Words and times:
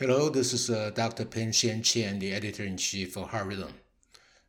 Hello, 0.00 0.28
this 0.28 0.52
is 0.52 0.70
uh, 0.70 0.92
Dr. 0.94 1.24
Peng-Sheng 1.24 1.82
Chen, 1.82 2.20
the 2.20 2.32
editor 2.32 2.62
in 2.62 2.76
chief 2.76 3.16
of 3.16 3.30
Heart 3.30 3.48
Rhythm. 3.48 3.74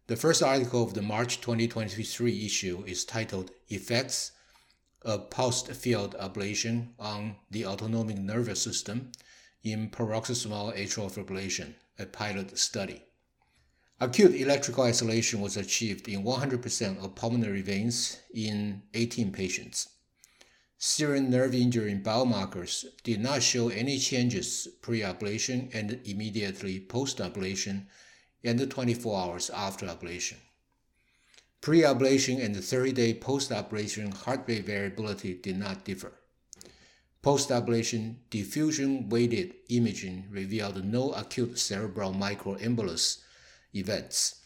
The 0.05 0.15
first 0.15 0.43
article 0.43 0.83
of 0.83 0.93
the 0.93 1.01
March 1.01 1.41
2023 1.41 2.45
issue 2.45 2.83
is 2.85 3.03
titled 3.03 3.49
Effects 3.67 4.33
of 5.01 5.31
Pulsed 5.31 5.71
Field 5.71 6.15
Ablation 6.19 6.89
on 6.99 7.35
the 7.49 7.65
Autonomic 7.65 8.19
Nervous 8.19 8.61
System 8.61 9.11
in 9.63 9.89
Paroxysmal 9.89 10.73
Atrial 10.73 11.11
Fibrillation, 11.11 11.73
a 11.97 12.05
pilot 12.05 12.55
study. 12.55 13.01
Acute 13.99 14.35
electrical 14.35 14.83
isolation 14.83 15.41
was 15.41 15.57
achieved 15.57 16.07
in 16.07 16.23
100% 16.23 17.03
of 17.03 17.15
pulmonary 17.15 17.63
veins 17.63 18.19
in 18.35 18.83
18 18.93 19.31
patients 19.31 19.89
serum 20.81 21.29
nerve 21.29 21.53
injury 21.53 21.93
biomarkers 21.93 22.85
did 23.03 23.19
not 23.19 23.43
show 23.43 23.67
any 23.67 23.99
changes 23.99 24.65
pre-ablation 24.81 25.69
and 25.75 25.99
immediately 26.05 26.79
post-ablation 26.79 27.85
and 28.45 28.71
24 28.71 29.19
hours 29.19 29.49
after 29.49 29.87
ablation. 29.87 30.37
Pre-ablation 31.59 32.41
and 32.41 32.55
30-day 32.55 33.15
post-ablation 33.15 34.13
heart 34.13 34.45
rate 34.47 34.65
variability 34.65 35.33
did 35.33 35.57
not 35.57 35.83
differ. 35.83 36.13
Post-ablation 37.21 38.15
diffusion-weighted 38.29 39.55
imaging 39.67 40.27
revealed 40.31 40.85
no 40.85 41.11
acute 41.11 41.59
cerebral 41.59 42.13
microembolus 42.13 43.17
events. 43.75 44.45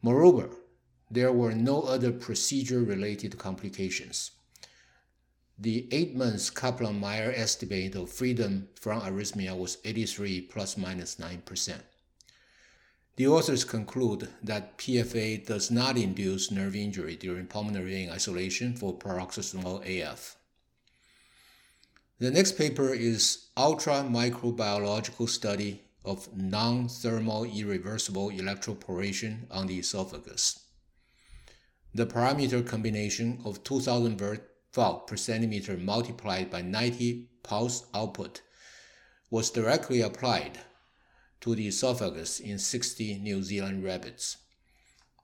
Moreover, 0.00 0.48
there 1.10 1.32
were 1.34 1.52
no 1.52 1.82
other 1.82 2.12
procedure-related 2.12 3.36
complications 3.36 4.30
the 5.58 5.88
eight 5.90 6.14
months 6.14 6.50
Kaplan 6.50 7.00
Meier 7.00 7.32
estimate 7.34 7.96
of 7.96 8.10
freedom 8.10 8.68
from 8.76 9.00
arrhythmia 9.00 9.58
was 9.58 9.78
83 9.84 10.42
plus 10.42 10.76
minus 10.76 11.16
9%. 11.16 11.80
The 13.16 13.26
authors 13.26 13.64
conclude 13.64 14.28
that 14.40 14.78
PFA 14.78 15.44
does 15.44 15.72
not 15.72 15.96
induce 15.96 16.52
nerve 16.52 16.76
injury 16.76 17.16
during 17.16 17.46
pulmonary 17.48 17.90
vein 17.90 18.10
isolation 18.10 18.76
for 18.76 18.96
paroxysmal 18.96 19.82
AF. 19.84 20.36
The 22.20 22.30
next 22.30 22.52
paper 22.52 22.94
is 22.94 23.48
Ultra 23.56 24.04
Micropathological 24.04 25.28
Study 25.28 25.82
of 26.04 26.28
Non-Thermal 26.36 27.44
Irreversible 27.44 28.30
Electroporation 28.30 29.46
on 29.50 29.66
the 29.66 29.80
Esophagus. 29.80 30.60
The 31.92 32.06
parameter 32.06 32.64
combination 32.64 33.40
of 33.44 33.64
2000 33.64 34.16
vert 34.16 34.48
volt 34.78 35.08
per 35.08 35.16
centimeter 35.16 35.76
multiplied 35.76 36.48
by 36.48 36.62
90 36.62 37.26
pulse 37.42 37.86
output 37.92 38.42
was 39.28 39.50
directly 39.50 40.00
applied 40.00 40.60
to 41.40 41.56
the 41.56 41.66
esophagus 41.66 42.38
in 42.38 42.60
60 42.60 43.18
New 43.18 43.42
Zealand 43.42 43.82
rabbits. 43.82 44.36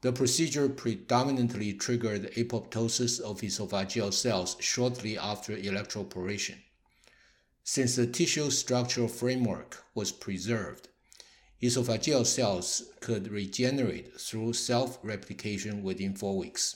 The 0.01 0.13
procedure 0.13 0.69
predominantly 0.69 1.73
triggered 1.73 2.33
apoptosis 2.33 3.21
of 3.21 3.43
esophageal 3.43 4.13
cells 4.13 4.57
shortly 4.59 5.17
after 5.17 5.57
electroporation. 5.57 6.57
Since 7.63 7.95
the 7.95 8.09
tissue 8.09 8.51
structural 8.51 9.07
framework 9.07 9.85
was 9.95 10.11
preserved, 10.11 10.89
esophageal 11.63 12.27
cells 12.27 12.91
could 12.99 13.29
regenerate 13.31 14.21
through 14.21 14.55
self 14.55 14.99
replication 15.05 15.85
within 15.85 16.17
four 16.17 16.37
weeks. 16.37 16.75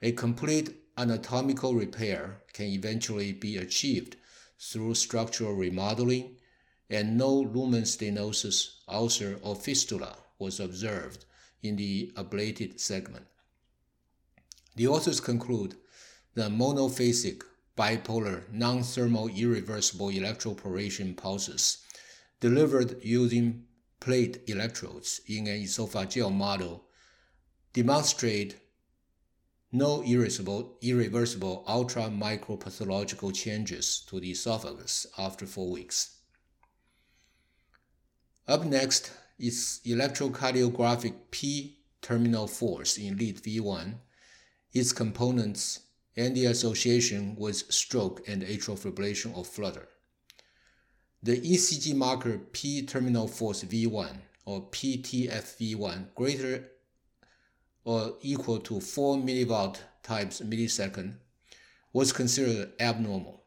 A 0.00 0.12
complete 0.12 0.85
anatomical 0.96 1.74
repair 1.74 2.42
can 2.52 2.66
eventually 2.66 3.32
be 3.32 3.56
achieved 3.56 4.16
through 4.58 4.94
structural 4.94 5.54
remodeling, 5.54 6.36
and 6.88 7.18
no 7.18 7.32
lumen 7.32 7.82
stenosis, 7.82 8.76
ulcer, 8.88 9.38
or 9.42 9.54
fistula 9.54 10.16
was 10.38 10.60
observed 10.60 11.24
in 11.62 11.76
the 11.76 12.12
ablated 12.16 12.80
segment. 12.80 13.26
The 14.76 14.86
authors 14.86 15.20
conclude 15.20 15.74
that 16.34 16.50
monophasic, 16.50 17.42
bipolar, 17.76 18.50
non-thermal 18.52 19.28
irreversible 19.28 20.08
electroporation 20.08 21.16
pulses 21.16 21.78
delivered 22.40 23.02
using 23.02 23.64
plate 24.00 24.42
electrodes 24.46 25.20
in 25.26 25.46
an 25.46 25.62
esophageal 25.62 26.32
model 26.32 26.84
demonstrate 27.72 28.56
no 29.72 30.02
irreversible, 30.02 30.78
irreversible 30.80 31.64
ultra 31.66 32.04
micropathological 32.04 33.34
changes 33.34 34.04
to 34.08 34.20
the 34.20 34.30
esophagus 34.30 35.06
after 35.18 35.46
four 35.46 35.70
weeks. 35.70 36.16
Up 38.48 38.64
next 38.64 39.10
is 39.38 39.80
electrocardiographic 39.84 41.14
P 41.30 41.78
terminal 42.00 42.46
force 42.46 42.96
in 42.96 43.16
lead 43.16 43.42
V1, 43.42 43.94
its 44.72 44.92
components, 44.92 45.80
and 46.16 46.34
the 46.34 46.46
association 46.46 47.34
with 47.36 47.70
stroke 47.72 48.26
and 48.28 48.42
atrial 48.42 48.78
fibrillation 48.78 49.36
or 49.36 49.44
flutter. 49.44 49.88
The 51.22 51.40
ECG 51.40 51.94
marker 51.94 52.38
P 52.38 52.82
terminal 52.86 53.26
force 53.26 53.64
V1 53.64 54.18
or 54.44 54.70
PTFV1 54.70 56.14
greater 56.14 56.70
or 57.86 58.16
equal 58.20 58.58
to 58.58 58.80
4 58.80 59.18
millivolt 59.18 59.78
times 60.02 60.40
millisecond 60.40 61.14
was 61.92 62.12
considered 62.12 62.72
abnormal. 62.80 63.44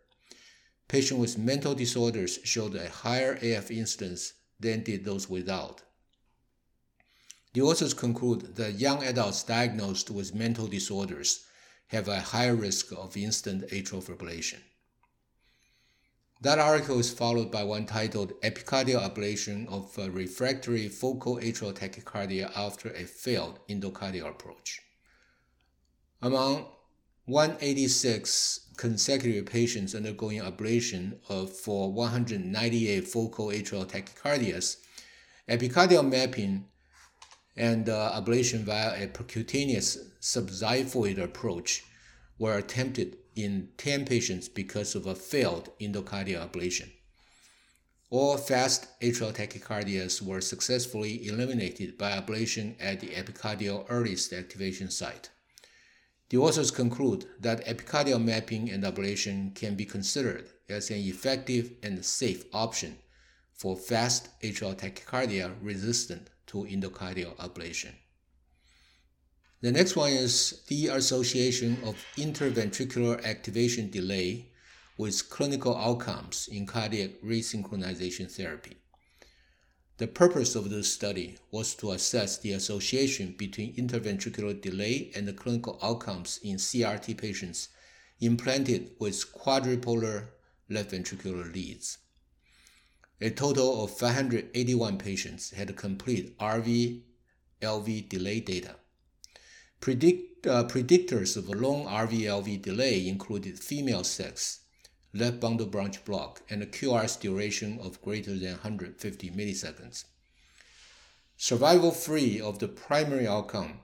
Patients 0.92 1.22
with 1.22 1.38
mental 1.38 1.74
disorders 1.74 2.40
showed 2.44 2.76
a 2.76 2.90
higher 2.90 3.40
AF 3.42 3.72
incidence 3.72 4.34
than 4.60 4.84
did 4.84 5.06
those 5.06 5.30
without. 5.30 5.84
The 7.54 7.62
authors 7.62 7.94
conclude 7.94 8.58
that 8.58 8.78
young 8.78 9.02
adults 9.02 9.44
diagnosed 9.44 10.12
with 10.12 10.36
mental 10.36 10.68
disorders 10.68 11.46
have 11.88 12.10
a 12.10 12.20
higher 12.20 12.56
risk 12.56 12.92
of 12.92 13.16
instant 13.16 13.70
atrial 13.70 14.04
fibrillation. 14.04 14.60
That 16.42 16.60
article 16.60 17.00
is 17.00 17.10
followed 17.10 17.52
by 17.52 17.64
one 17.64 17.86
titled 17.86 18.34
Epicardial 18.42 19.00
Ablation 19.10 19.70
of 19.70 19.98
Refractory 20.14 20.90
Focal 20.90 21.38
Atrial 21.38 21.74
Tachycardia 21.74 22.52
After 22.54 22.90
a 22.90 23.06
Failed 23.06 23.60
Endocardial 23.70 24.30
Approach. 24.30 24.82
Among 26.22 26.66
186 27.28 28.71
consecutive 28.78 29.46
patients 29.46 29.96
undergoing 29.96 30.40
ablation 30.40 31.18
of 31.30 31.52
for 31.52 31.92
198 31.92 33.08
focal 33.08 33.48
atrial 33.48 33.86
tachycardias, 33.86 34.78
epicardial 35.50 36.08
mapping 36.08 36.66
and 37.58 37.90
uh, 37.90 38.12
ablation 38.14 38.60
via 38.60 39.04
a 39.04 39.08
percutaneous 39.08 39.98
subxiphoid 40.22 41.22
approach 41.22 41.84
were 42.40 42.58
attempted 42.58 43.18
in 43.36 43.70
10 43.78 44.06
patients 44.06 44.48
because 44.50 44.96
of 44.96 45.06
a 45.06 45.16
failed 45.16 45.70
endocardial 45.80 46.50
ablation. 46.50 46.90
All 48.10 48.36
fast 48.36 48.88
atrial 49.00 49.34
tachycardias 49.34 50.22
were 50.22 50.42
successfully 50.42 51.28
eliminated 51.28 51.98
by 51.98 52.12
ablation 52.12 52.76
at 52.80 53.00
the 53.00 53.08
epicardial 53.10 53.86
earliest 53.90 54.34
activation 54.34 54.90
site. 54.90 55.30
The 56.32 56.38
authors 56.38 56.72
conclude 56.72 57.26
that 57.42 57.66
epicardial 57.66 58.24
mapping 58.24 58.72
and 58.72 58.86
ablation 58.86 59.54
can 59.54 59.76
be 59.76 59.84
considered 59.84 60.48
as 60.70 60.90
an 60.90 60.96
effective 60.96 61.74
and 61.84 62.06
safe 62.06 62.46
option 62.54 63.00
for 63.52 63.76
fast 63.76 64.30
atrial 64.40 64.74
tachycardia 64.74 65.54
resistant 65.62 66.30
to 66.48 66.64
endocardial 66.64 67.36
ablation. 67.36 67.96
The 69.60 69.74
next 69.74 69.98
one 69.98 70.14
is 70.14 70.64
the 70.70 70.88
association 70.88 71.84
of 71.84 71.98
interventricular 72.16 73.22
activation 73.26 73.90
delay 73.90 74.54
with 74.98 75.30
clinical 75.30 75.76
outcomes 75.76 76.48
in 76.50 76.66
cardiac 76.66 77.22
resynchronization 77.22 78.32
therapy. 78.32 78.78
The 80.02 80.08
purpose 80.08 80.56
of 80.56 80.72
this 80.72 80.92
study 80.92 81.38
was 81.52 81.76
to 81.76 81.92
assess 81.92 82.36
the 82.36 82.54
association 82.54 83.36
between 83.38 83.76
interventricular 83.76 84.60
delay 84.60 85.12
and 85.14 85.28
the 85.28 85.34
clinical 85.34 85.78
outcomes 85.80 86.40
in 86.42 86.56
CRT 86.56 87.16
patients 87.20 87.68
implanted 88.20 88.96
with 88.98 89.32
quadripolar 89.32 90.30
left 90.70 90.90
ventricular 90.90 91.54
leads. 91.54 92.00
A 93.22 93.30
total 93.30 93.84
of 93.84 93.96
581 93.96 94.98
patients 94.98 95.52
had 95.52 95.78
complete 95.78 96.36
RV 96.40 97.04
LV 97.62 98.10
delay 98.10 98.40
data. 98.40 98.78
Predict, 99.82 100.48
uh, 100.48 100.64
predictors 100.64 101.38
of 101.38 101.48
long 101.48 101.86
RV-LV 101.86 102.60
delay 102.64 103.08
included 103.08 103.60
female 103.60 104.04
sex, 104.04 104.62
left 105.14 105.40
bundle 105.40 105.68
branch 105.68 106.04
block, 106.06 106.42
and 106.50 106.64
a 106.64 106.66
QRS 106.66 107.20
duration 107.20 107.80
of 107.80 108.02
greater 108.02 108.34
than 108.38 108.52
150 108.52 109.32
milliseconds. 109.32 110.06
Survival 111.38 111.92
free 111.92 112.40
of 112.40 112.60
the 112.60 112.68
primary 112.68 113.28
outcome 113.28 113.80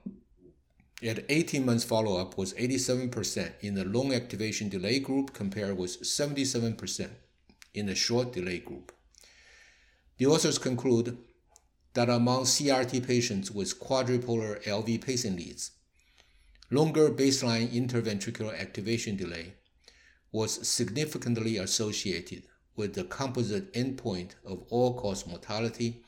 at 1.04 1.26
18 1.30 1.66
months 1.66 1.84
follow-up 1.84 2.38
was 2.38 2.54
87% 2.54 3.52
in 3.62 3.76
the 3.76 3.86
long 3.86 4.14
activation 4.14 4.70
delay 4.70 5.00
group 5.00 5.34
compared 5.34 5.78
with 5.78 6.02
77% 6.02 7.10
in 7.74 7.86
the 7.86 7.96
short 7.96 8.34
delay 8.34 8.60
group. 8.60 8.92
The 10.18 10.26
authors 10.26 10.58
conclude 10.58 11.18
that 11.94 12.10
among 12.10 12.44
CRT 12.44 13.06
patients 13.06 13.52
with 13.52 13.80
quadripolar 13.80 14.64
LV 14.64 15.02
pacing 15.06 15.36
leads, 15.36 15.72
longer 16.72 17.10
baseline 17.10 17.70
interventricular 17.70 18.60
activation 18.60 19.16
delay 19.16 19.54
was 20.32 20.68
significantly 20.68 21.58
associated 21.58 22.44
with 22.76 22.94
the 22.94 23.04
composite 23.04 23.74
endpoint 23.74 24.32
of 24.46 24.64
all-cause 24.70 25.26
mortality 25.26 26.04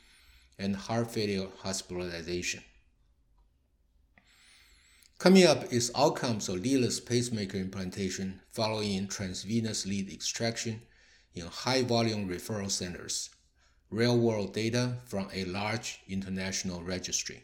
and 0.57 0.75
heart 0.75 1.09
failure 1.09 1.47
hospitalization. 1.59 2.63
Coming 5.17 5.45
up 5.45 5.73
is 5.73 5.91
outcomes 5.95 6.47
of 6.47 6.61
leadless 6.61 6.99
pacemaker 6.99 7.57
implantation 7.57 8.39
following 8.51 9.07
transvenous 9.07 9.85
lead 9.85 10.11
extraction 10.11 10.81
in 11.33 11.45
high-volume 11.45 12.29
referral 12.29 12.71
centers, 12.71 13.29
real-world 13.89 14.53
data 14.53 14.97
from 15.05 15.27
a 15.33 15.43
large 15.45 15.99
international 16.07 16.81
registry. 16.83 17.43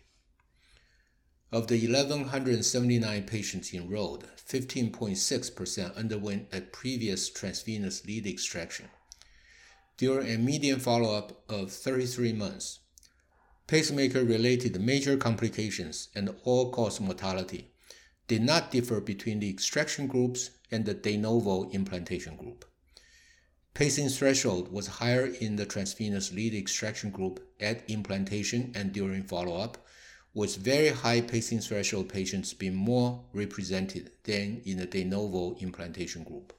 Of 1.56 1.68
the 1.68 1.88
1,179 1.88 3.24
patients 3.24 3.74
enrolled, 3.74 4.28
15.6% 4.46 5.96
underwent 5.96 6.50
a 6.52 6.60
previous 6.60 7.30
transvenous 7.30 8.06
lead 8.06 8.28
extraction. 8.28 8.90
During 9.96 10.30
a 10.30 10.38
median 10.38 10.82
follow-up 10.82 11.50
of 11.50 11.72
33 11.72 12.34
months, 12.34 12.80
pacemaker-related 13.68 14.82
major 14.82 15.16
complications 15.16 16.10
and 16.14 16.36
all-cause 16.44 17.00
mortality 17.00 17.72
did 18.28 18.42
not 18.42 18.70
differ 18.70 19.00
between 19.00 19.40
the 19.40 19.50
extraction 19.50 20.08
groups 20.08 20.50
and 20.72 20.84
the 20.84 20.94
de 20.94 21.16
novo 21.16 21.70
implantation 21.70 22.36
group. 22.36 22.66
Pacing 23.74 24.10
threshold 24.10 24.74
was 24.74 24.88
higher 24.88 25.28
in 25.28 25.56
the 25.56 25.66
transvenous 25.66 26.34
lead 26.34 26.54
extraction 26.54 27.12
group 27.12 27.40
at 27.62 27.90
implantation 27.90 28.74
and 28.76 28.92
during 28.92 29.24
follow-up, 29.24 29.85
with 30.36 30.58
very 30.58 30.90
high 30.90 31.22
pacing 31.22 31.62
threshold 31.62 32.10
patients 32.10 32.54
being 32.54 32.76
more 32.76 33.24
represented 33.34 34.12
than 34.26 34.62
in 34.66 34.78
the 34.78 34.86
de 34.86 35.04
novo 35.04 35.56
implantation 35.62 36.24
group. 36.24 36.54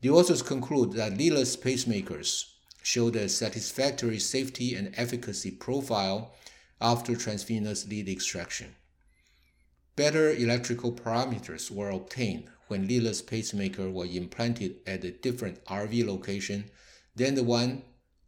The 0.00 0.08
authors 0.08 0.40
conclude 0.42 0.94
that 0.94 1.18
leadless 1.18 1.54
pacemakers 1.54 2.46
showed 2.82 3.14
a 3.14 3.28
satisfactory 3.28 4.18
safety 4.18 4.74
and 4.74 4.92
efficacy 4.96 5.50
profile 5.50 6.32
after 6.80 7.14
transvenous 7.14 7.86
lead 7.86 8.08
extraction. 8.08 8.74
Better 9.94 10.30
electrical 10.30 10.92
parameters 10.92 11.70
were 11.70 11.90
obtained 11.90 12.48
when 12.68 12.88
leadless 12.88 13.20
pacemaker 13.20 13.90
were 13.90 14.06
implanted 14.06 14.76
at 14.86 15.04
a 15.04 15.10
different 15.10 15.62
RV 15.66 16.06
location 16.06 16.70
than 17.14 17.34
the 17.34 17.44
one 17.44 17.82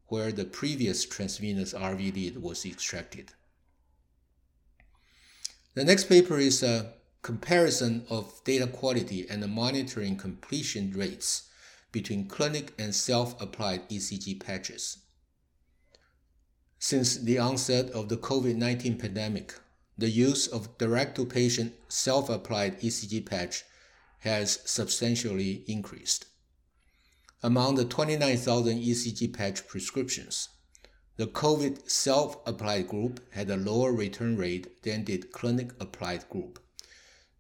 where 0.09 0.31
the 0.31 0.45
previous 0.45 1.07
transvenous 1.07 1.73
RV 1.73 2.15
lead 2.15 2.37
was 2.37 2.67
extracted. 2.67 3.33
The 5.75 5.85
next 5.85 6.05
paper 6.05 6.39
is 6.39 6.63
a 6.63 6.93
comparison 7.23 8.07
of 8.09 8.41
data 8.45 8.69
quality 8.69 9.27
and 9.29 9.45
monitoring 9.53 10.17
completion 10.17 10.93
rates 10.93 11.49
between 11.91 12.29
clinic 12.29 12.73
and 12.79 12.95
self-applied 12.95 13.89
ECG 13.89 14.41
patches. 14.41 14.99
Since 16.79 17.17
the 17.19 17.39
onset 17.39 17.91
of 17.91 18.09
the 18.09 18.17
COVID-19 18.17 19.01
pandemic, 19.01 19.55
the 19.99 20.11
use 20.11 20.47
of 20.47 20.79
direct-to-patient 20.79 21.73
self-applied 21.89 22.81
ECG 22.81 23.27
patch 23.27 23.65
has 24.21 24.61
substantially 24.65 25.65
increased. 25.67 26.27
Among 27.43 27.75
the 27.75 27.85
29,000 27.85 28.79
ECG 28.79 29.33
patch 29.33 29.67
prescriptions, 29.67 30.51
the 31.17 31.29
COVID 31.29 31.89
self-applied 31.89 32.89
group 32.89 33.21
had 33.33 33.49
a 33.49 33.57
lower 33.57 33.93
return 33.93 34.37
rate 34.37 34.83
than 34.83 35.05
did 35.05 35.31
clinic-applied 35.31 36.29
group. 36.29 36.59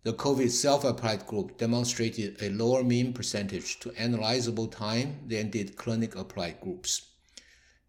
The 0.05 0.13
COVID 0.13 0.51
self-applied 0.51 1.27
group 1.27 1.59
demonstrated 1.59 2.41
a 2.41 2.51
lower 2.51 2.85
mean 2.85 3.13
percentage 3.13 3.81
to 3.81 3.91
analyzable 3.91 4.71
time 4.71 5.25
than 5.27 5.51
did 5.51 5.77
clinic-applied 5.77 6.61
groups. 6.61 7.07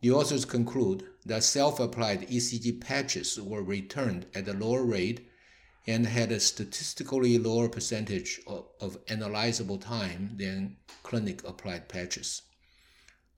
The 0.02 0.12
authors 0.12 0.46
conclude 0.46 1.06
that 1.26 1.44
self-applied 1.44 2.30
ECG 2.30 2.82
patches 2.82 3.40
were 3.40 3.62
returned 3.62 4.26
at 4.34 4.48
a 4.48 4.54
lower 4.54 4.84
rate 4.84 5.28
and 5.86 6.08
had 6.08 6.32
a 6.32 6.40
statistically 6.40 7.38
lower 7.38 7.70
percentage 7.70 8.42
of, 8.48 8.66
of 8.82 9.06
analyzable 9.06 9.80
time 9.80 10.36
than 10.38 10.78
clinic-applied 11.04 11.90
patches. 11.90 12.42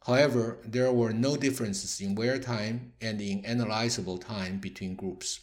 However, 0.07 0.59
there 0.63 0.93
were 0.93 1.11
no 1.11 1.35
differences 1.35 1.99
in 1.99 2.15
wear 2.15 2.39
time 2.39 2.93
and 3.01 3.19
in 3.19 3.43
analyzable 3.43 4.21
time 4.21 4.57
between 4.57 4.95
groups. 4.95 5.41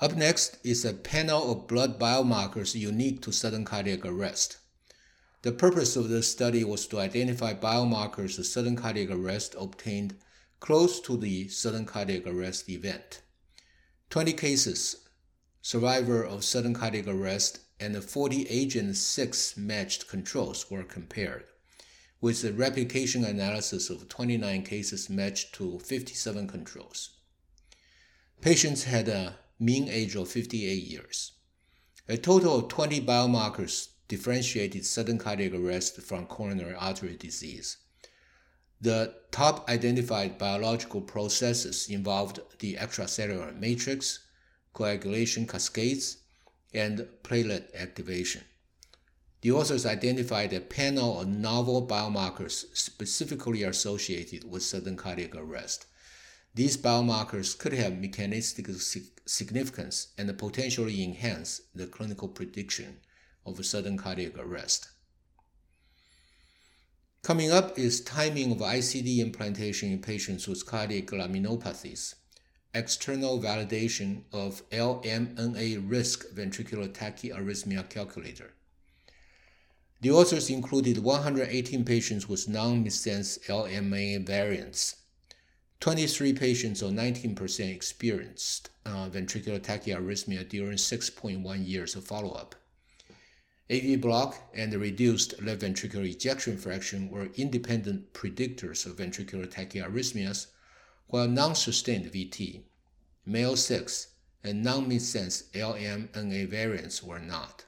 Up 0.00 0.14
next 0.14 0.58
is 0.62 0.84
a 0.84 0.92
panel 0.92 1.50
of 1.50 1.66
blood 1.66 1.98
biomarkers 1.98 2.74
unique 2.74 3.22
to 3.22 3.32
sudden 3.32 3.64
cardiac 3.64 4.04
arrest. 4.04 4.58
The 5.40 5.52
purpose 5.52 5.96
of 5.96 6.10
this 6.10 6.30
study 6.30 6.62
was 6.62 6.86
to 6.88 7.00
identify 7.00 7.54
biomarkers 7.54 8.38
of 8.38 8.44
sudden 8.44 8.76
cardiac 8.76 9.08
arrest 9.10 9.54
obtained 9.58 10.16
close 10.58 11.00
to 11.00 11.16
the 11.16 11.48
sudden 11.48 11.86
cardiac 11.86 12.26
arrest 12.26 12.68
event. 12.68 13.22
20 14.10 14.34
cases, 14.34 15.08
survivor 15.62 16.22
of 16.22 16.44
sudden 16.44 16.74
cardiac 16.74 17.06
arrest, 17.06 17.60
and 17.80 17.96
40 18.04 18.46
agent 18.48 18.94
6 18.94 19.56
matched 19.56 20.06
controls 20.06 20.70
were 20.70 20.84
compared 20.84 21.46
with 22.20 22.44
a 22.44 22.52
replication 22.52 23.24
analysis 23.24 23.88
of 23.88 24.08
29 24.08 24.62
cases 24.62 25.08
matched 25.08 25.54
to 25.54 25.78
57 25.78 26.46
controls. 26.46 27.10
Patients 28.40 28.84
had 28.84 29.08
a 29.08 29.36
mean 29.58 29.88
age 29.88 30.14
of 30.16 30.28
58 30.28 30.82
years. 30.84 31.32
A 32.08 32.16
total 32.16 32.58
of 32.58 32.68
20 32.68 33.00
biomarkers 33.02 33.88
differentiated 34.08 34.84
sudden 34.84 35.18
cardiac 35.18 35.52
arrest 35.52 36.00
from 36.02 36.26
coronary 36.26 36.74
artery 36.74 37.16
disease. 37.16 37.76
The 38.80 39.14
top 39.30 39.68
identified 39.68 40.38
biological 40.38 41.02
processes 41.02 41.88
involved 41.88 42.40
the 42.58 42.76
extracellular 42.76 43.54
matrix, 43.58 44.20
coagulation 44.72 45.46
cascades, 45.46 46.18
and 46.72 47.06
platelet 47.22 47.74
activation. 47.74 48.42
The 49.42 49.52
authors 49.52 49.86
identified 49.86 50.52
a 50.52 50.60
panel 50.60 51.20
of 51.20 51.28
novel 51.28 51.86
biomarkers 51.86 52.66
specifically 52.76 53.62
associated 53.62 54.44
with 54.50 54.62
sudden 54.62 54.96
cardiac 54.96 55.34
arrest. 55.34 55.86
These 56.54 56.76
biomarkers 56.76 57.56
could 57.56 57.72
have 57.72 57.98
mechanistic 57.98 58.68
significance 59.24 60.08
and 60.18 60.36
potentially 60.36 61.02
enhance 61.02 61.62
the 61.74 61.86
clinical 61.86 62.28
prediction 62.28 62.98
of 63.46 63.64
sudden 63.64 63.96
cardiac 63.96 64.36
arrest. 64.36 64.88
Coming 67.22 67.50
up 67.50 67.78
is 67.78 68.00
timing 68.02 68.52
of 68.52 68.58
ICD 68.58 69.18
implantation 69.18 69.90
in 69.90 70.00
patients 70.00 70.48
with 70.48 70.66
cardiac 70.66 71.06
laminopathies, 71.06 72.14
external 72.74 73.40
validation 73.40 74.24
of 74.32 74.68
LMNA 74.70 75.88
risk 75.88 76.26
ventricular 76.34 76.88
tachyarrhythmia 76.88 77.88
calculator. 77.88 78.54
The 80.02 80.10
authors 80.10 80.48
included 80.48 80.96
118 80.98 81.84
patients 81.84 82.26
with 82.26 82.48
non-missense 82.48 83.38
LMNA 83.46 84.26
variants. 84.26 84.96
23 85.80 86.32
patients, 86.32 86.82
or 86.82 86.90
19%, 86.90 87.74
experienced 87.74 88.70
uh, 88.86 89.10
ventricular 89.10 89.60
tachyarrhythmia 89.60 90.48
during 90.48 90.78
6.1 90.78 91.68
years 91.68 91.96
of 91.96 92.04
follow-up. 92.04 92.54
AV 93.70 94.00
block 94.00 94.50
and 94.54 94.72
reduced 94.72 95.40
left 95.42 95.60
ventricular 95.60 96.08
ejection 96.08 96.56
fraction 96.56 97.10
were 97.10 97.28
independent 97.34 98.14
predictors 98.14 98.86
of 98.86 98.96
ventricular 98.96 99.46
tachyarrhythmias, 99.46 100.46
while 101.08 101.28
non-sustained 101.28 102.10
VT, 102.10 102.62
male 103.26 103.54
6, 103.54 104.06
and 104.42 104.62
non-missense 104.62 105.50
LMNA 105.52 106.48
variants 106.48 107.02
were 107.02 107.20
not. 107.20 107.66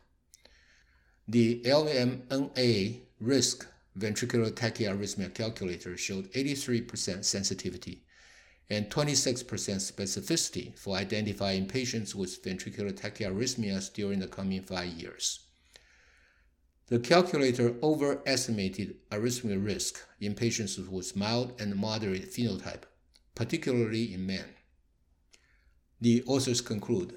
The 1.33 1.63
LMNA 1.63 3.01
risk 3.19 3.67
ventricular 3.99 4.51
tachyarrhythmia 4.51 5.33
calculator 5.33 5.97
showed 5.97 6.31
83% 6.33 7.25
sensitivity 7.25 8.03
and 8.69 8.91
26% 8.91 9.47
specificity 9.47 10.79
for 10.79 10.95
identifying 10.95 11.69
patients 11.69 12.15
with 12.15 12.45
ventricular 12.45 12.93
tachyarrhythmias 12.93 13.95
during 13.95 14.19
the 14.19 14.29
coming 14.29 14.61
five 14.61 14.91
years. 14.91 15.47
The 16.89 16.99
calculator 16.99 17.77
overestimated 17.83 18.97
arrhythmia 19.11 19.65
risk 19.65 20.07
in 20.21 20.35
patients 20.35 20.77
with 20.79 21.17
mild 21.17 21.59
and 21.59 21.77
moderate 21.77 22.31
phenotype, 22.31 22.83
particularly 23.35 24.13
in 24.13 24.27
men. 24.27 24.51
The 25.99 26.25
authors 26.27 26.61
conclude 26.61 27.15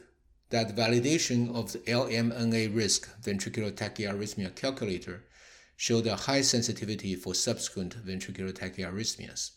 that 0.49 0.75
validation 0.75 1.53
of 1.55 1.71
the 1.71 1.79
LMNA 1.79 2.75
risk 2.75 3.09
ventricular 3.21 3.71
tachyarrhythmia 3.71 4.55
calculator 4.55 5.23
showed 5.75 6.07
a 6.07 6.15
high 6.15 6.41
sensitivity 6.41 7.15
for 7.15 7.33
subsequent 7.33 7.95
ventricular 8.05 8.53
tachyarrhythmias. 8.53 9.51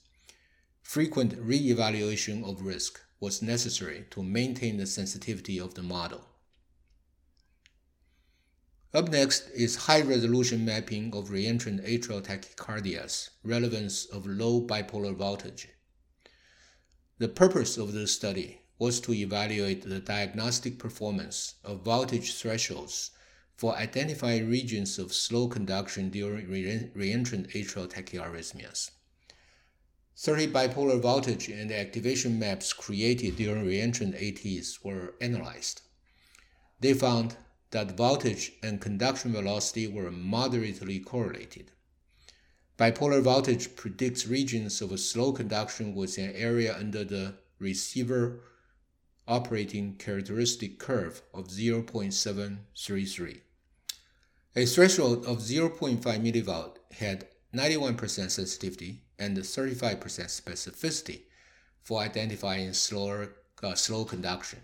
Frequent 0.82 1.34
re-evaluation 1.38 2.42
of 2.44 2.62
risk 2.62 3.00
was 3.20 3.42
necessary 3.42 4.06
to 4.10 4.22
maintain 4.22 4.78
the 4.78 4.86
sensitivity 4.86 5.60
of 5.60 5.74
the 5.74 5.82
model. 5.82 6.24
Up 8.94 9.10
next 9.10 9.50
is 9.50 9.76
high-resolution 9.76 10.64
mapping 10.64 11.14
of 11.14 11.28
reentrant 11.28 11.86
atrial 11.86 12.22
tachycardias, 12.22 13.28
relevance 13.44 14.06
of 14.06 14.26
low 14.26 14.66
bipolar 14.66 15.14
voltage. 15.14 15.68
The 17.18 17.28
purpose 17.28 17.76
of 17.76 17.92
this 17.92 18.12
study 18.12 18.62
was 18.78 19.00
to 19.00 19.12
evaluate 19.12 19.82
the 19.82 20.00
diagnostic 20.00 20.78
performance 20.78 21.54
of 21.64 21.82
voltage 21.82 22.34
thresholds 22.34 23.10
for 23.56 23.76
identifying 23.76 24.48
regions 24.48 24.98
of 24.98 25.12
slow 25.12 25.48
conduction 25.48 26.10
during 26.10 26.46
reentrant 26.46 27.52
atrial 27.52 27.88
tachyarrhythmias. 27.88 28.90
30 30.16 30.48
bipolar 30.48 31.00
voltage 31.00 31.48
and 31.48 31.70
activation 31.70 32.38
maps 32.38 32.72
created 32.72 33.36
during 33.36 33.64
reentrant 33.64 34.14
ATs 34.14 34.82
were 34.84 35.14
analyzed. 35.20 35.82
They 36.80 36.94
found 36.94 37.36
that 37.70 37.96
voltage 37.96 38.52
and 38.62 38.80
conduction 38.80 39.32
velocity 39.32 39.86
were 39.86 40.10
moderately 40.10 41.00
correlated. 41.00 41.72
Bipolar 42.78 43.22
voltage 43.22 43.74
predicts 43.74 44.26
regions 44.26 44.80
of 44.80 44.98
slow 45.00 45.32
conduction 45.32 45.94
with 45.94 46.16
an 46.18 46.32
area 46.34 46.76
under 46.76 47.04
the 47.04 47.34
receiver 47.58 48.40
operating 49.28 49.94
characteristic 49.96 50.78
curve 50.78 51.22
of 51.32 51.48
0.733. 51.48 53.40
A 54.56 54.64
threshold 54.64 55.26
of 55.26 55.38
0.5 55.38 56.00
millivolt 56.02 56.78
had 56.92 57.28
91% 57.54 58.30
sensitivity 58.30 59.02
and 59.18 59.36
35% 59.36 60.00
specificity 60.00 61.20
for 61.82 62.00
identifying 62.00 62.72
slower, 62.72 63.34
uh, 63.62 63.74
slow 63.74 64.04
conduction. 64.04 64.60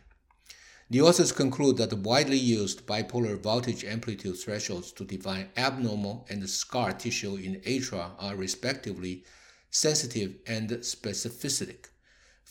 The 0.91 1.01
authors 1.01 1.33
conclude 1.33 1.77
that 1.79 1.91
the 1.91 1.97
widely 1.97 2.37
used 2.37 2.87
bipolar 2.87 3.39
voltage 3.41 3.85
amplitude 3.85 4.39
thresholds 4.39 4.93
to 4.93 5.05
define 5.05 5.49
abnormal 5.57 6.27
and 6.29 6.49
scar 6.49 6.93
tissue 6.93 7.37
in 7.37 7.61
atria 7.63 8.11
are 8.19 8.37
respectively 8.37 9.25
sensitive 9.71 10.37
and 10.47 10.85
specific 10.85 11.91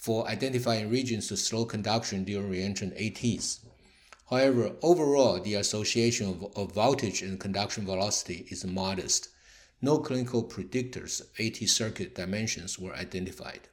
for 0.04 0.28
identifying 0.28 0.90
regions 0.90 1.32
of 1.32 1.40
slow 1.40 1.64
conduction 1.64 2.26
during 2.26 2.52
reentrant 2.52 2.92
ATs. 3.00 3.62
However, 4.30 4.74
overall, 4.82 5.40
the 5.40 5.54
association 5.54 6.28
of, 6.28 6.58
of 6.58 6.74
voltage 6.74 7.22
and 7.22 7.40
conduction 7.40 7.86
velocity 7.86 8.46
is 8.52 8.66
modest. 8.66 9.30
No 9.82 10.00
clinical 10.00 10.44
predictors 10.44 11.22
of 11.22 11.28
AT 11.40 11.70
circuit 11.70 12.16
dimensions 12.16 12.78
were 12.78 12.94
identified. 12.94 13.70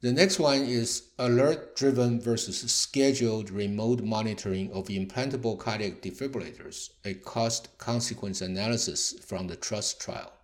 The 0.00 0.12
next 0.12 0.38
one 0.38 0.62
is 0.62 1.10
alert 1.18 1.76
driven 1.76 2.22
versus 2.22 2.72
scheduled 2.72 3.50
remote 3.50 4.00
monitoring 4.00 4.72
of 4.72 4.88
implantable 4.88 5.58
cardiac 5.58 6.00
defibrillators, 6.00 6.88
a 7.04 7.12
cost 7.12 7.76
consequence 7.76 8.40
analysis 8.40 9.12
from 9.22 9.48
the 9.48 9.56
TRUST 9.56 10.00
trial. 10.00 10.39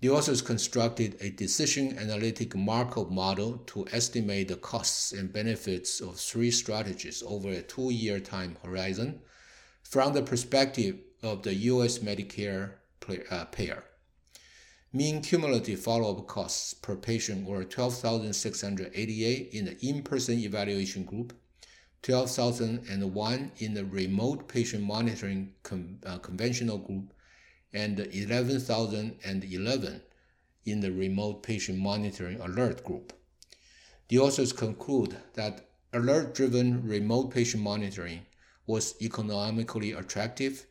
The 0.00 0.10
authors 0.10 0.42
constructed 0.42 1.16
a 1.20 1.30
decision 1.30 1.98
analytic 1.98 2.54
Markov 2.54 3.10
model 3.10 3.62
to 3.68 3.86
estimate 3.92 4.48
the 4.48 4.56
costs 4.56 5.12
and 5.12 5.32
benefits 5.32 6.00
of 6.02 6.20
three 6.20 6.50
strategies 6.50 7.22
over 7.26 7.48
a 7.48 7.62
two 7.62 7.90
year 7.90 8.20
time 8.20 8.58
horizon 8.62 9.22
from 9.82 10.12
the 10.12 10.22
perspective 10.22 10.98
of 11.22 11.42
the 11.44 11.54
US 11.54 12.00
Medicare 12.00 12.74
uh, 13.30 13.44
payer. 13.46 13.84
Mean 14.92 15.22
cumulative 15.22 15.80
follow-up 15.80 16.26
costs 16.26 16.74
per 16.74 16.96
patient 16.96 17.46
were 17.46 17.64
12,688 17.64 19.48
in 19.52 19.64
the 19.64 19.86
in-person 19.86 20.38
evaluation 20.40 21.04
group, 21.04 21.32
12,001 22.02 23.52
in 23.58 23.74
the 23.74 23.84
remote 23.84 24.46
patient 24.46 24.84
monitoring 24.84 25.54
con 25.62 25.98
uh, 26.04 26.18
conventional 26.18 26.78
group, 26.78 27.12
and 27.76 28.00
11,011 28.00 30.02
in 30.64 30.80
the 30.80 30.90
remote 30.90 31.42
patient 31.42 31.78
monitoring 31.78 32.40
alert 32.40 32.82
group. 32.82 33.12
The 34.08 34.18
authors 34.18 34.52
conclude 34.52 35.16
that 35.34 35.68
alert-driven 35.92 36.88
remote 36.88 37.30
patient 37.30 37.62
monitoring 37.62 38.22
was 38.66 39.00
economically 39.00 39.92
attractive 39.92 40.66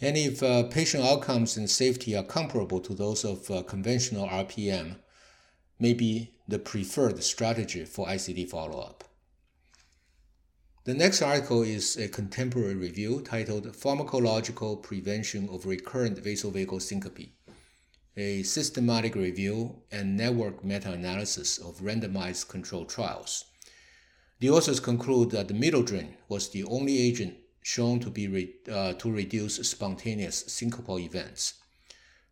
and 0.00 0.16
if 0.16 0.42
uh, 0.42 0.64
patient 0.64 1.04
outcomes 1.04 1.56
and 1.56 1.70
safety 1.70 2.14
are 2.14 2.22
comparable 2.22 2.80
to 2.80 2.94
those 2.94 3.24
of 3.24 3.50
uh, 3.50 3.62
conventional 3.62 4.28
RPM, 4.28 4.96
may 5.78 5.94
be 5.94 6.34
the 6.46 6.58
preferred 6.58 7.22
strategy 7.22 7.84
for 7.84 8.06
ICD 8.06 8.50
follow-up. 8.50 9.04
The 10.86 10.94
next 10.94 11.20
article 11.20 11.64
is 11.64 11.96
a 11.96 12.06
contemporary 12.06 12.76
review 12.76 13.20
titled 13.20 13.66
Pharmacological 13.72 14.84
Prevention 14.84 15.48
of 15.48 15.66
Recurrent 15.66 16.22
Vasovagal 16.22 16.80
Syncope, 16.80 17.32
a 18.16 18.44
systematic 18.44 19.16
review 19.16 19.82
and 19.90 20.16
network 20.16 20.62
meta-analysis 20.62 21.58
of 21.58 21.80
randomized 21.80 22.46
controlled 22.46 22.88
trials. 22.88 23.46
The 24.38 24.50
authors 24.50 24.78
conclude 24.78 25.32
that 25.32 25.48
the 25.48 25.54
midodrine 25.54 26.18
was 26.28 26.50
the 26.50 26.62
only 26.62 26.98
agent 26.98 27.34
shown 27.64 27.98
to 27.98 28.08
be 28.08 28.28
re, 28.28 28.54
uh, 28.70 28.92
to 28.92 29.10
reduce 29.10 29.56
spontaneous 29.68 30.44
syncopal 30.44 31.00
events. 31.00 31.54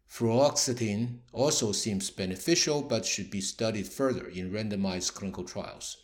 Fluoxetine 0.08 1.18
also 1.32 1.72
seems 1.72 2.08
beneficial 2.10 2.82
but 2.82 3.04
should 3.04 3.32
be 3.32 3.40
studied 3.40 3.88
further 3.88 4.28
in 4.28 4.52
randomized 4.52 5.12
clinical 5.14 5.42
trials. 5.42 6.03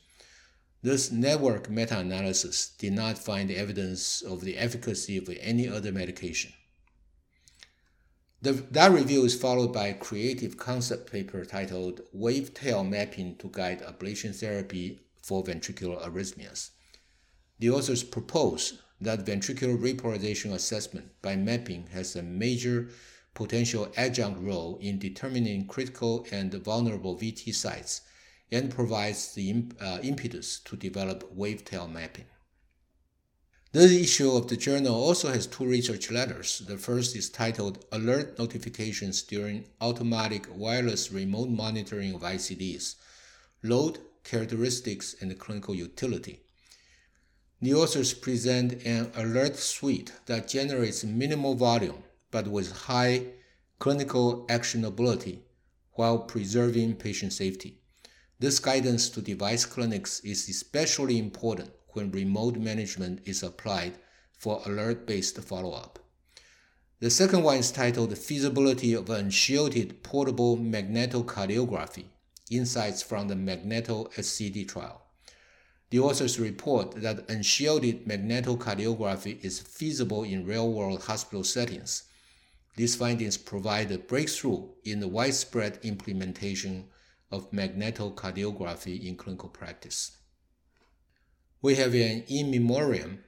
This 0.83 1.13
network 1.13 1.69
meta 1.69 1.99
analysis 1.99 2.71
did 2.79 2.95
not 2.95 3.19
find 3.19 3.51
evidence 3.51 4.23
of 4.23 4.41
the 4.41 4.57
efficacy 4.57 5.19
of 5.19 5.29
any 5.41 5.69
other 5.69 5.93
medication. 5.93 6.55
The, 8.41 8.53
that 8.53 8.91
review 8.91 9.25
is 9.25 9.39
followed 9.39 9.75
by 9.75 9.89
a 9.89 9.95
creative 9.95 10.57
concept 10.57 11.13
paper 11.13 11.45
titled 11.45 12.01
Wave-Tail 12.15 12.85
Mapping 12.85 13.37
to 13.37 13.49
Guide 13.49 13.83
Ablation 13.83 14.35
Therapy 14.35 15.01
for 15.23 15.45
Ventricular 15.45 16.03
Arrhythmias. 16.03 16.71
The 17.59 17.69
authors 17.69 18.03
propose 18.03 18.81
that 19.03 19.27
ventricular 19.27 19.77
repolarization 19.77 20.55
assessment 20.55 21.11
by 21.21 21.37
mapping 21.37 21.89
has 21.89 22.17
a 22.17 22.23
major 22.23 22.89
potential 23.35 23.93
adjunct 23.99 24.41
role 24.41 24.79
in 24.81 24.99
determining 24.99 25.67
critical 25.67 26.27
and 26.33 26.55
vulnerable 26.55 27.19
VT 27.19 27.55
sites 27.55 28.01
and 28.53 28.71
provides 28.71 29.35
the 29.35 29.65
uh, 29.81 29.99
impetus 30.03 30.61
to 30.61 30.77
develop 30.77 31.31
wave-tail 31.33 31.89
mapping. 31.89 32.27
This 33.73 33.93
issue 33.93 34.33
of 34.33 34.49
the 34.49 34.57
journal 34.57 34.95
also 34.95 35.33
has 35.33 35.47
two 35.47 35.65
research 35.65 36.11
letters. 36.11 36.59
The 36.67 36.77
first 36.77 37.15
is 37.15 37.31
titled 37.31 37.85
Alert 37.93 38.37
Notifications 38.37 39.23
During 39.23 39.65
Automatic 39.81 40.47
Wireless 40.53 41.13
Remote 41.13 41.51
Monitoring 41.51 42.15
of 42.15 42.23
ICDs 42.23 42.97
Load, 43.63 43.99
Characteristics, 44.25 45.15
and 45.21 45.39
Clinical 45.39 45.75
Utility. 45.75 46.41
The 47.63 47.75
authors 47.75 48.13
present 48.15 48.85
an 48.85 49.13
alert 49.15 49.57
suite 49.57 50.13
that 50.27 50.49
generates 50.49 51.05
minimal 51.05 51.55
volume 51.55 52.03
but 52.31 52.49
with 52.49 52.73
high 52.73 53.27
clinical 53.79 54.47
actionability 54.47 55.41
while 55.93 56.19
preserving 56.19 56.95
patient 56.97 57.33
safety. 57.33 57.80
This 58.41 58.59
guidance 58.59 59.11
to 59.11 59.21
device 59.21 59.67
clinics 59.67 60.21
is 60.21 60.49
especially 60.49 61.19
important 61.19 61.73
when 61.89 62.11
remote 62.11 62.57
management 62.57 63.21
is 63.27 63.43
applied 63.43 63.99
for 64.33 64.63
alert 64.65 65.07
based 65.07 65.39
follow 65.43 65.73
up. 65.73 65.99
The 67.01 67.11
second 67.11 67.43
one 67.43 67.59
is 67.59 67.71
titled 67.71 68.17
Feasibility 68.17 68.95
of 68.95 69.11
Unshielded 69.11 70.03
Portable 70.03 70.57
Magnetocardiography 70.57 72.07
Insights 72.51 73.03
from 73.03 73.29
the 73.29 73.37
Magneto 73.37 74.05
SCD 74.17 74.67
Trial. 74.67 75.03
The 75.91 75.99
authors 75.99 76.41
report 76.41 76.93
that 77.03 77.29
unshielded 77.29 78.07
magnetocardiography 78.07 79.45
is 79.45 79.61
feasible 79.61 80.23
in 80.23 80.47
real 80.47 80.73
world 80.73 81.03
hospital 81.03 81.45
settings. 81.45 82.05
These 82.77 82.97
findings 82.97 83.37
provide 83.37 83.93
a 83.93 83.99
breakthrough 83.99 84.69
in 84.83 85.01
the 85.01 85.09
widespread 85.09 85.79
implementation 85.83 86.87
of 87.31 87.51
magnetocardiography 87.51 89.07
in 89.07 89.17
clinical 89.17 89.49
practice. 89.49 90.19
We 91.63 91.77
have 91.77 91.95
an 91.95 92.25
in 92.29 92.51
memoriam 92.51 93.25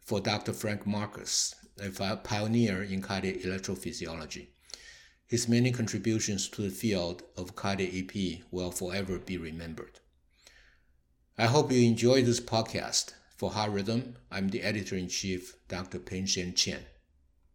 for 0.00 0.20
Dr. 0.20 0.52
Frank 0.52 0.86
Marcus, 0.86 1.54
a 1.78 2.16
pioneer 2.16 2.82
in 2.82 3.02
cardiac 3.02 3.36
electrophysiology. 3.36 4.48
His 5.26 5.48
many 5.48 5.72
contributions 5.72 6.48
to 6.50 6.62
the 6.62 6.70
field 6.70 7.22
of 7.36 7.56
cardiac 7.56 7.92
EP 7.94 8.42
will 8.50 8.70
forever 8.70 9.18
be 9.18 9.36
remembered. 9.36 10.00
I 11.36 11.46
hope 11.46 11.72
you 11.72 11.86
enjoy 11.86 12.22
this 12.22 12.40
podcast. 12.40 13.14
For 13.36 13.50
Heart 13.50 13.72
Rhythm, 13.72 14.16
I'm 14.30 14.48
the 14.48 14.62
editor 14.62 14.96
in 14.96 15.08
chief, 15.08 15.56
Dr. 15.66 15.98
Peng-Sheng 15.98 16.54
Chen. 16.54 16.86